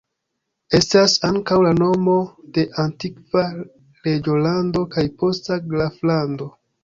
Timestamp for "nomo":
1.81-2.15